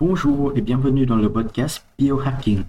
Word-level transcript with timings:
Bonjour 0.00 0.52
et 0.56 0.62
bienvenue 0.62 1.04
dans 1.04 1.16
le 1.16 1.30
podcast 1.30 1.84
Biohacking. 1.98 2.64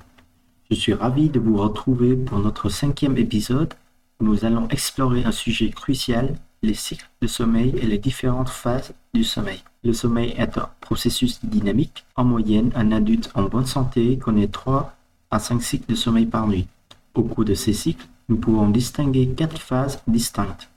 Je 0.69 0.75
suis 0.75 0.93
ravi 0.93 1.29
de 1.29 1.39
vous 1.39 1.55
retrouver 1.55 2.17
pour 2.17 2.39
notre 2.39 2.67
cinquième 2.67 3.17
épisode 3.17 3.73
où 4.19 4.25
nous 4.25 4.43
allons 4.43 4.67
explorer 4.67 5.23
un 5.23 5.31
sujet 5.31 5.69
crucial, 5.69 6.35
les 6.61 6.73
cycles 6.73 7.09
de 7.21 7.27
sommeil 7.27 7.73
et 7.81 7.85
les 7.85 7.99
différentes 7.99 8.49
phases 8.49 8.93
du 9.13 9.23
sommeil. 9.23 9.63
Le 9.85 9.93
sommeil 9.93 10.35
est 10.37 10.57
un 10.57 10.67
processus 10.81 11.39
dynamique. 11.41 12.03
En 12.17 12.25
moyenne, 12.25 12.73
un 12.75 12.91
adulte 12.91 13.31
en 13.33 13.43
bonne 13.43 13.65
santé 13.65 14.17
connaît 14.17 14.47
3 14.49 14.93
à 15.31 15.39
5 15.39 15.61
cycles 15.61 15.89
de 15.89 15.95
sommeil 15.95 16.25
par 16.25 16.49
nuit. 16.49 16.67
Au 17.13 17.23
cours 17.23 17.45
de 17.45 17.53
ces 17.53 17.71
cycles, 17.71 18.07
nous 18.27 18.35
pouvons 18.35 18.67
distinguer 18.69 19.29
quatre 19.29 19.61
phases 19.61 20.01
distinctes. 20.05 20.67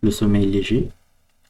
Le 0.00 0.10
sommeil 0.10 0.46
léger, 0.46 0.88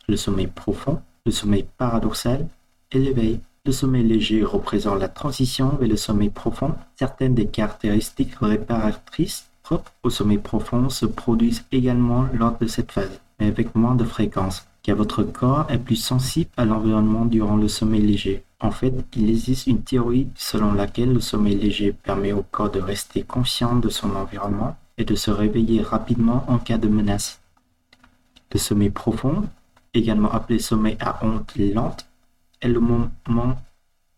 le 0.09 0.16
sommeil 0.16 0.48
profond, 0.48 1.00
le 1.25 1.30
sommeil 1.30 1.64
paradoxal 1.79 2.48
et 2.90 2.98
l'éveil. 2.98 3.38
Le 3.68 3.72
sommeil 3.72 4.02
léger 4.02 4.44
représente 4.44 4.98
la 4.98 5.08
transition 5.08 5.76
vers 5.78 5.90
le 5.90 5.98
sommeil 5.98 6.30
profond. 6.30 6.74
Certaines 6.96 7.34
des 7.34 7.48
caractéristiques 7.48 8.34
réparatrices 8.40 9.50
propres 9.62 9.92
au 10.02 10.09
sommeil 10.09 10.38
profond 10.38 10.88
se 10.88 11.04
produisent 11.04 11.66
également 11.70 12.28
lors 12.32 12.56
de 12.56 12.66
cette 12.66 12.92
phase, 12.92 13.20
mais 13.38 13.48
avec 13.48 13.74
moins 13.74 13.95
de 13.95 14.04
fréquence, 14.04 14.66
car 14.82 14.96
votre 14.96 15.23
corps 15.23 15.66
est 15.68 15.76
plus 15.76 15.96
sensible 15.96 16.48
à 16.56 16.64
l'environnement 16.64 17.26
durant 17.26 17.56
le 17.56 17.68
sommeil 17.68 18.00
léger. 18.00 18.42
En 18.59 18.70
fait, 18.70 18.95
il 19.14 19.28
existe 19.28 19.66
une 19.66 19.82
théorie 19.82 20.28
selon 20.34 20.73
laquelle 20.73 21.12
le 21.12 21.20
sommeil 21.20 21.56
léger 21.56 21.92
permet 21.92 22.32
au 22.32 22.46
corps 22.50 22.70
de 22.70 22.80
rester 22.80 23.23
conscient 23.23 23.76
de 23.76 23.90
son 23.90 24.16
environnement 24.16 24.78
et 24.96 25.04
de 25.04 25.14
se 25.14 25.30
réveiller 25.30 25.82
rapidement 25.82 26.42
en 26.48 26.56
cas 26.56 26.78
de 26.78 26.88
menace. 26.88 27.42
Le 28.50 28.59
sommeil 28.59 28.88
profond, 28.88 29.45
également 29.92 30.32
appelé 30.32 30.59
sommeil 30.59 30.96
à 31.00 31.23
honte 31.23 31.52
lente, 31.59 32.07
est 32.60 32.68
le 32.68 32.80
moment 32.80 33.56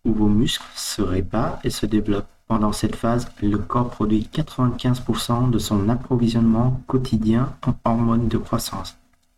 où 0.05 0.13
vos 0.13 0.29
muscles 0.29 0.65
se 0.75 1.03
réparent 1.03 1.59
et 1.65 1.71
se 1.71 1.87
développent. 1.87 2.29
Pendant 2.47 2.73
cette 2.73 2.97
phase, 2.97 3.31
le 3.43 3.59
corps 3.59 3.91
produit 3.91 4.29
95% 4.33 5.51
de 5.51 5.59
son 5.59 5.89
approvisionnement 5.89 6.81
quotidien 6.87 7.55
en 7.65 7.75
hormones 7.85 8.29
de 8.29 8.39
croissance. 8.39 8.97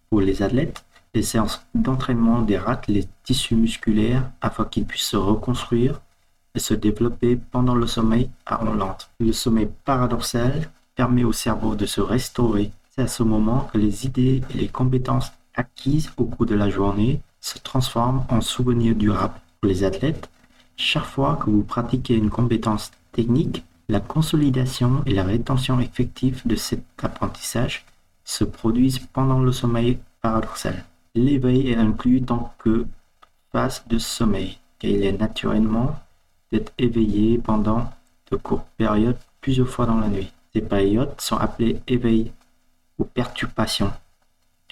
Pour 0.09 0.23
les 0.23 0.43
athlètes, 0.43 0.85
les 1.15 1.23
séances 1.23 1.63
d'entraînement 1.75 2.41
dératent 2.41 2.89
les 2.89 3.07
tissus 3.23 3.55
musculaires 3.55 4.31
afin 4.41 4.65
qu'ils 4.65 4.87
puissent 4.87 5.11
se 5.11 5.17
reconstruire 5.19 6.01
et 6.55 6.59
se 6.59 6.73
développer 6.73 7.37
pendant 7.37 7.75
le 7.75 7.87
sommeil 7.87 8.31
à 8.47 8.65
onde 8.65 8.79
lente. 8.79 9.11
Le 9.21 9.33
sommeil 9.33 9.69
paradoxal 9.85 10.71
permet 10.95 11.25
au 11.25 11.33
cerveau 11.33 11.75
de 11.75 11.87
se 11.87 12.01
restaurer. 12.01 12.71
C'est 12.91 13.03
à 13.03 13.09
ce 13.09 13.23
moment 13.23 13.69
que 13.73 13.79
les 13.79 14.07
idées 14.07 14.43
et 14.55 14.59
les 14.59 14.69
compétences 14.69 15.33
acquises 15.55 16.11
au 16.17 16.25
cours 16.25 16.47
de 16.47 16.55
la 16.55 16.71
journée 16.71 17.21
se 17.43 17.59
transforme 17.59 18.25
en 18.31 18.41
souvenir 18.41 18.95
durable. 18.95 19.35
Pour 19.61 19.69
les 19.69 19.85
athlètes, 19.85 20.31
chaque 20.77 21.05
fois 21.05 21.37
que 21.37 21.51
vous 21.51 21.63
pratiquez 21.63 22.15
une 22.17 22.31
compétence 22.31 22.91
technique, 23.13 23.65
la 23.89 24.01
consolidation 24.01 25.03
et 25.05 25.13
la 25.13 25.25
rétention 25.25 25.79
effective 25.81 26.41
de 26.47 26.57
cet 26.57 26.83
apprentissage 27.03 27.85
se 28.25 28.45
produisent 28.45 29.01
pendant 29.13 29.41
le 29.41 29.53
sommeil 29.53 29.99
paradoxal. 30.23 30.85
L'éveil 31.15 31.71
est 31.71 31.77
inclus 31.77 32.23
tant 32.23 32.55
que 32.59 32.87
phase 33.51 33.83
de 33.89 33.99
sommeil, 33.99 34.59
car 34.79 34.91
il 34.91 35.05
est 35.05 35.13
naturellement 35.19 35.99
d'être 36.51 36.73
éveillé 36.79 37.39
pendant 37.39 37.91
de 38.31 38.37
courtes 38.37 38.67
périodes 38.79 39.19
plusieurs 39.41 39.69
fois 39.69 39.87
dans 39.87 39.99
la 39.99 40.09
nuit. 40.09 40.33
Ces 40.55 40.63
périodes 40.63 41.21
sont 41.21 41.37
appelées 41.37 41.81
éveil 41.87 42.33
ou 42.99 43.05
perturbation 43.05 43.93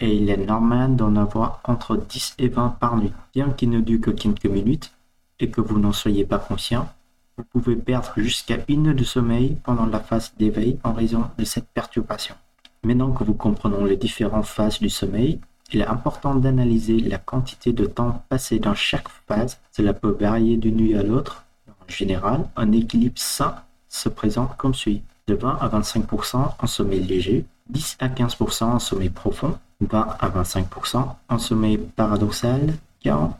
et 0.01 0.15
il 0.15 0.31
est 0.31 0.37
normal 0.37 0.97
d'en 0.97 1.15
avoir 1.17 1.61
entre 1.65 1.97
10 1.97 2.35
et 2.39 2.49
20 2.49 2.77
par 2.81 2.97
nuit. 2.97 3.13
Bien 3.35 3.51
qu'il 3.51 3.71
ne 3.71 3.81
dure 3.81 4.01
que 4.01 4.11
quelques 4.11 4.47
minutes 4.47 4.93
et 5.39 5.51
que 5.51 5.61
vous 5.61 5.79
n'en 5.79 5.93
soyez 5.93 6.25
pas 6.25 6.39
conscient, 6.39 6.89
vous 7.37 7.45
pouvez 7.45 7.77
perdre 7.77 8.13
jusqu'à 8.17 8.59
une 8.69 8.89
heure 8.89 8.95
de 8.95 9.05
sommeil 9.05 9.57
pendant 9.63 9.87
la 9.87 10.01
phase 10.01 10.33
d'éveil 10.39 10.79
en 10.85 10.93
raison 10.93 11.25
de 11.39 11.45
cette 11.45 11.69
perturbation. 11.69 12.35
Maintenant 12.83 13.13
que 13.13 13.25
vous 13.25 13.35
comprenons 13.35 13.85
les 13.85 13.97
différentes 13.97 14.47
phases 14.47 14.79
du 14.81 14.89
sommeil, 14.89 15.39
il 15.73 15.81
est 15.81 15.87
important 15.87 16.35
d'analyser 16.35 16.99
la 17.01 17.19
quantité 17.19 17.73
de 17.73 17.87
temps 17.87 18.25
passé 18.29 18.59
dans 18.59 18.75
chaque 18.75 19.09
phase. 19.29 19.59
Cela 19.71 19.93
peut 19.93 20.17
varier 20.19 20.57
d'une 20.57 20.77
nuit 20.77 20.97
à 20.97 21.03
l'autre. 21.03 21.45
En 21.69 21.91
général, 21.91 22.49
un 22.57 22.73
équilibre 22.73 23.19
sain 23.19 23.55
se 23.89 24.09
présente 24.09 24.57
comme 24.57 24.75
suit. 24.75 25.03
De 25.27 25.35
20 25.35 25.59
à 25.61 25.69
25% 25.69 26.55
en 26.59 26.67
sommeil 26.67 27.05
léger, 27.05 27.45
10 27.71 27.97
à 28.01 28.09
15% 28.09 28.65
en 28.65 28.79
sommeil 28.79 29.11
profond, 29.11 29.59
20 29.81 30.17
à 30.19 30.29
25% 30.29 31.09
en 31.29 31.39
sommeil 31.39 31.79
paradoxal, 31.79 32.75
40 33.03 33.37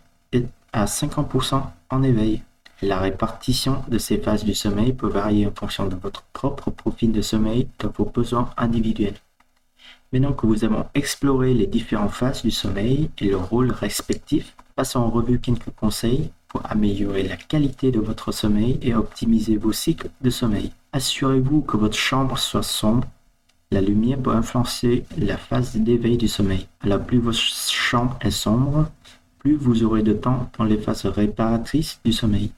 à 0.73 0.85
50% 0.85 1.63
en 1.91 2.03
éveil. 2.03 2.43
La 2.83 2.99
répartition 2.99 3.83
de 3.89 3.99
ces 3.99 4.19
phases 4.19 4.45
du 4.45 4.55
sommeil 4.55 4.93
peut 4.93 5.09
varier 5.09 5.47
en 5.47 5.53
fonction 5.53 5.87
de 5.87 5.97
votre 5.97 6.23
propre 6.33 6.71
profil 6.71 7.13
de 7.13 7.21
sommeil 7.21 7.69
de 7.79 7.89
vos 7.89 8.07
besoins 8.07 8.51
individuels. 8.57 9.17
Maintenant 10.13 10.33
que 10.33 10.47
vous 10.47 10.65
avons 10.65 10.87
exploré 10.95 11.55
les 11.55 11.67
différentes 11.67 12.13
phases 12.13 12.43
du 12.43 12.51
sommeil 12.51 13.11
et 13.19 13.29
leurs 13.29 13.49
rôles 13.49 13.71
respectifs, 13.71 14.57
passons 14.75 15.01
en 15.01 15.11
revue 15.11 15.41
quelques 15.41 15.75
conseils 15.77 16.31
pour 16.49 16.63
améliorer 16.65 17.23
la 17.23 17.37
qualité 17.37 17.91
de 17.91 18.01
votre 18.01 18.33
sommeil 18.33 18.79
et 18.83 18.95
optimiser 18.95 19.57
vos 19.57 19.73
cycles 19.73 20.11
de 20.21 20.31
sommeil. 20.31 20.73
Assurez-vous 20.93 21.61
que 21.61 21.77
votre 21.77 21.97
chambre 21.97 22.39
soit 22.39 22.63
sombre 22.63 23.07
la 23.73 23.81
lumière 23.81 24.19
peut 24.19 24.35
influencer 24.35 25.05
la 25.17 25.37
phase 25.37 25.77
d'éveil 25.77 26.17
du 26.17 26.27
sommeil. 26.27 26.67
Alors 26.81 27.01
plus 27.01 27.19
votre 27.19 27.39
chambre 27.39 28.19
est 28.21 28.33
sombre, 28.33 28.91
plus 29.39 29.55
vous 29.55 29.85
aurez 29.85 30.03
de 30.03 30.13
temps 30.13 30.51
dans 30.59 30.65
les 30.65 30.77
phases 30.77 31.07
réparatrices 31.07 32.01
du 32.05 32.13
sommeil. 32.13 32.51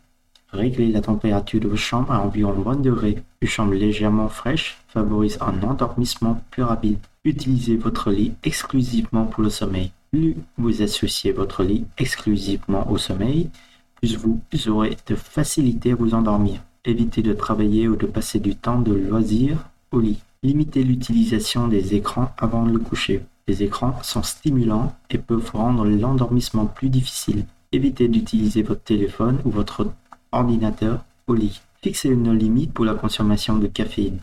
Réglez 0.52 0.88
la 0.88 1.02
température 1.02 1.60
de 1.60 1.68
votre 1.68 1.80
chambre 1.80 2.12
à 2.12 2.20
environ 2.20 2.52
20 2.52 2.82
degrés. 2.82 3.22
Une 3.40 3.48
chambre 3.48 3.74
légèrement 3.74 4.28
fraîche 4.28 4.78
favorise 4.88 5.38
un 5.40 5.62
endormissement 5.62 6.42
plus 6.50 6.62
rapide. 6.62 6.98
Utilisez 7.24 7.76
votre 7.76 8.10
lit 8.10 8.34
exclusivement 8.42 9.26
pour 9.26 9.42
le 9.42 9.50
sommeil. 9.50 9.92
Plus 10.10 10.36
vous 10.56 10.82
associez 10.82 11.32
votre 11.32 11.62
lit 11.62 11.84
exclusivement 11.98 12.90
au 12.90 12.98
sommeil, 12.98 13.50
plus 13.96 14.16
vous 14.16 14.40
aurez 14.68 14.96
de 15.06 15.14
facilité 15.14 15.92
à 15.92 15.94
vous 15.94 16.14
endormir. 16.14 16.60
Évitez 16.84 17.22
de 17.22 17.32
travailler 17.32 17.86
ou 17.86 17.96
de 17.96 18.06
passer 18.06 18.40
du 18.40 18.56
temps 18.56 18.80
de 18.80 18.92
loisir 18.92 19.58
lit. 20.00 20.20
Limitez 20.42 20.82
l'utilisation 20.82 21.68
des 21.68 21.94
écrans 21.94 22.32
avant 22.38 22.64
le 22.64 22.78
coucher. 22.78 23.24
Les 23.46 23.62
écrans 23.62 23.98
sont 24.02 24.22
stimulants 24.22 24.94
et 25.10 25.18
peuvent 25.18 25.50
rendre 25.52 25.84
l'endormissement 25.86 26.66
plus 26.66 26.88
difficile. 26.88 27.44
Évitez 27.72 28.08
d'utiliser 28.08 28.62
votre 28.62 28.82
téléphone 28.82 29.38
ou 29.44 29.50
votre 29.50 29.90
ordinateur 30.30 31.04
au 31.26 31.34
lit. 31.34 31.60
Fixez 31.82 32.08
une 32.08 32.32
limite 32.32 32.72
pour 32.72 32.84
la 32.84 32.94
consommation 32.94 33.56
de 33.56 33.66
caféine. 33.66 34.18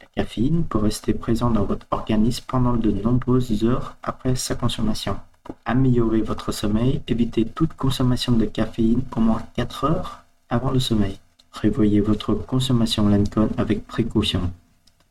La 0.00 0.24
caféine 0.24 0.64
peut 0.64 0.78
rester 0.78 1.14
présente 1.14 1.52
dans 1.52 1.64
votre 1.64 1.86
organisme 1.90 2.44
pendant 2.46 2.76
de 2.76 2.90
nombreuses 2.90 3.64
heures 3.64 3.96
après 4.02 4.34
sa 4.34 4.54
consommation. 4.54 5.16
Pour 5.44 5.56
améliorer 5.64 6.20
votre 6.20 6.52
sommeil, 6.52 7.00
évitez 7.08 7.44
toute 7.46 7.74
consommation 7.74 8.32
de 8.32 8.44
caféine 8.44 9.02
au 9.16 9.20
moins 9.20 9.42
4 9.56 9.84
heures 9.84 10.24
avant 10.50 10.70
le 10.70 10.80
sommeil. 10.80 11.18
Prévoyez 11.52 12.00
votre 12.00 12.34
consommation 12.34 13.08
d'alcool 13.08 13.48
avec 13.56 13.86
précaution. 13.86 14.50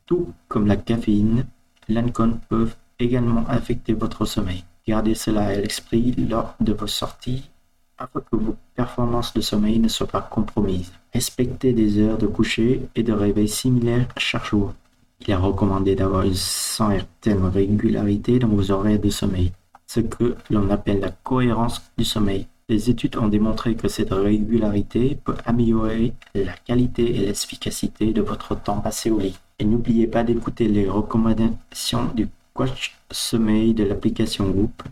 Tout 0.08 0.32
comme 0.48 0.66
la 0.66 0.76
caféine, 0.76 1.44
l'alcool 1.86 2.38
peuvent 2.48 2.74
également 2.98 3.44
affecter 3.46 3.92
votre 3.92 4.24
sommeil. 4.24 4.64
Gardez 4.86 5.14
cela 5.14 5.42
à 5.42 5.54
l'esprit 5.54 6.12
lors 6.12 6.54
de 6.60 6.72
vos 6.72 6.86
sorties 6.86 7.50
afin 7.98 8.20
que 8.20 8.36
vos 8.36 8.56
performances 8.74 9.34
de 9.34 9.42
sommeil 9.42 9.78
ne 9.78 9.88
soient 9.88 10.06
pas 10.06 10.22
compromises. 10.22 10.92
Respectez 11.12 11.74
des 11.74 11.98
heures 11.98 12.16
de 12.16 12.26
coucher 12.26 12.88
et 12.94 13.02
de 13.02 13.12
réveil 13.12 13.48
similaires 13.48 14.08
chaque 14.16 14.46
jour. 14.46 14.72
Il 15.20 15.30
est 15.30 15.34
recommandé 15.34 15.94
d'avoir 15.94 16.22
une 16.22 16.32
certaine 16.32 17.44
régularité 17.44 18.38
dans 18.38 18.48
vos 18.48 18.70
horaires 18.70 19.00
de 19.00 19.10
sommeil, 19.10 19.52
ce 19.86 20.00
que 20.00 20.36
l'on 20.48 20.70
appelle 20.70 21.00
la 21.00 21.10
cohérence 21.10 21.82
du 21.98 22.06
sommeil. 22.06 22.46
Les 22.70 22.90
études 22.90 23.16
ont 23.16 23.28
démontré 23.28 23.76
que 23.76 23.88
cette 23.88 24.12
régularité 24.12 25.18
peut 25.24 25.36
améliorer 25.46 26.12
la 26.34 26.52
qualité 26.52 27.16
et 27.16 27.26
l'efficacité 27.26 28.12
de 28.12 28.20
votre 28.20 28.54
temps 28.54 28.80
passé 28.80 29.10
au 29.10 29.18
lit. 29.18 29.38
Et 29.58 29.64
n'oubliez 29.64 30.06
pas 30.06 30.22
d'écouter 30.22 30.68
les 30.68 30.86
recommandations 30.86 32.04
du 32.14 32.28
coach 32.52 32.94
sommeil 33.10 33.72
de 33.72 33.84
l'application 33.84 34.50
Whoop 34.50 34.82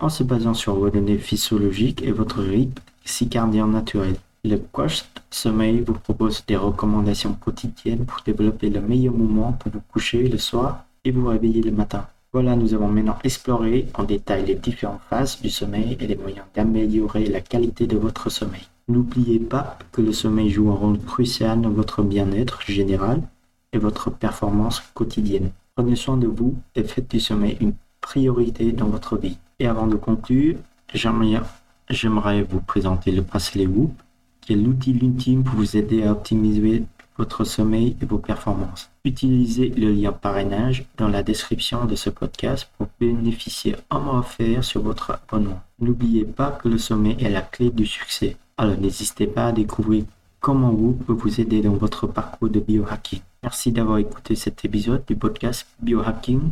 en 0.00 0.08
se 0.08 0.24
basant 0.24 0.54
sur 0.54 0.74
vos 0.74 0.90
données 0.90 1.18
physiologiques 1.18 2.02
et 2.02 2.10
votre 2.10 2.42
rythme 2.42 2.82
circadien 3.04 3.68
naturel. 3.68 4.16
Le 4.42 4.56
coach 4.56 5.04
sommeil 5.30 5.80
vous 5.80 5.94
propose 5.94 6.44
des 6.46 6.56
recommandations 6.56 7.34
quotidiennes 7.34 8.06
pour 8.06 8.22
développer 8.26 8.70
le 8.70 8.80
meilleur 8.80 9.14
moment 9.14 9.52
pour 9.52 9.70
vous 9.70 9.82
coucher 9.92 10.28
le 10.28 10.38
soir 10.38 10.84
et 11.04 11.12
vous 11.12 11.28
réveiller 11.28 11.62
le 11.62 11.70
matin. 11.70 12.08
Voilà, 12.34 12.56
nous 12.56 12.74
avons 12.74 12.88
maintenant 12.88 13.16
exploré 13.22 13.86
en 13.94 14.02
détail 14.02 14.44
les 14.44 14.56
différentes 14.56 15.02
phases 15.08 15.40
du 15.40 15.50
sommeil 15.50 15.96
et 16.00 16.06
les 16.08 16.16
moyens 16.16 16.44
d'améliorer 16.52 17.26
la 17.26 17.40
qualité 17.40 17.86
de 17.86 17.96
votre 17.96 18.28
sommeil. 18.28 18.66
N'oubliez 18.88 19.38
pas 19.38 19.78
que 19.92 20.00
le 20.00 20.12
sommeil 20.12 20.50
joue 20.50 20.68
un 20.68 20.74
rôle 20.74 20.98
crucial 20.98 21.60
dans 21.60 21.70
votre 21.70 22.02
bien-être 22.02 22.60
général 22.62 23.22
et 23.72 23.78
votre 23.78 24.10
performance 24.10 24.82
quotidienne. 24.94 25.52
Prenez 25.76 25.94
soin 25.94 26.16
de 26.16 26.26
vous 26.26 26.56
et 26.74 26.82
faites 26.82 27.08
du 27.08 27.20
sommeil 27.20 27.56
une 27.60 27.74
priorité 28.00 28.72
dans 28.72 28.88
votre 28.88 29.16
vie. 29.16 29.38
Et 29.60 29.68
avant 29.68 29.86
de 29.86 29.94
conclure, 29.94 30.56
j'aimerais 30.92 32.42
vous 32.42 32.60
présenter 32.60 33.12
le 33.12 33.22
bracelet 33.22 33.68
Whoop 33.68 33.92
qui 34.40 34.54
est 34.54 34.56
l'outil 34.56 34.90
ultime 34.90 35.44
pour 35.44 35.54
vous 35.54 35.76
aider 35.76 36.02
à 36.02 36.10
optimiser 36.10 36.82
votre 37.16 37.44
sommeil 37.44 37.96
et 38.00 38.06
vos 38.06 38.18
performances. 38.18 38.90
Utilisez 39.04 39.68
le 39.68 39.92
lien 39.92 40.12
parrainage 40.12 40.86
dans 40.96 41.08
la 41.08 41.22
description 41.22 41.84
de 41.84 41.94
ce 41.94 42.10
podcast 42.10 42.68
pour 42.76 42.88
bénéficier 42.98 43.76
en 43.90 44.00
mois 44.00 44.18
offert 44.18 44.64
sur 44.64 44.82
votre 44.82 45.12
abonnement. 45.12 45.62
N'oubliez 45.80 46.24
pas 46.24 46.50
que 46.50 46.68
le 46.68 46.78
sommeil 46.78 47.16
est 47.20 47.30
la 47.30 47.42
clé 47.42 47.70
du 47.70 47.86
succès. 47.86 48.36
Alors 48.56 48.78
n'hésitez 48.78 49.26
pas 49.26 49.46
à 49.46 49.52
découvrir 49.52 50.04
comment 50.40 50.70
vous 50.70 50.92
peut 50.92 51.12
vous 51.12 51.40
aider 51.40 51.62
dans 51.62 51.74
votre 51.74 52.06
parcours 52.06 52.48
de 52.48 52.60
biohacking. 52.60 53.20
Merci 53.42 53.72
d'avoir 53.72 53.98
écouté 53.98 54.34
cet 54.36 54.64
épisode 54.64 55.04
du 55.06 55.16
podcast 55.16 55.66
Biohacking. 55.80 56.50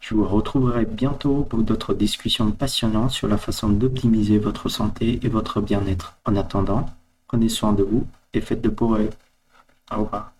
Je 0.00 0.14
vous 0.14 0.26
retrouverai 0.26 0.84
bientôt 0.84 1.46
pour 1.48 1.60
d'autres 1.60 1.94
discussions 1.94 2.50
passionnantes 2.50 3.12
sur 3.12 3.28
la 3.28 3.38
façon 3.38 3.68
d'optimiser 3.68 4.38
votre 4.38 4.68
santé 4.68 5.20
et 5.22 5.28
votre 5.28 5.60
bien-être. 5.60 6.16
En 6.24 6.34
attendant, 6.34 6.86
prenez 7.28 7.48
soin 7.48 7.72
de 7.72 7.84
vous 7.84 8.04
et 8.34 8.40
faites 8.40 8.60
de 8.60 8.68
beaux 8.68 8.88
rêves. 8.88 9.14
Au 9.90 10.04
revoir. 10.04 10.32